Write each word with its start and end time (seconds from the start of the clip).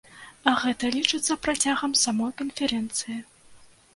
Гэта 0.61 0.87
лічыцца 0.95 1.35
працягам 1.43 1.93
самой 2.05 2.31
канферэнцыі. 2.39 3.19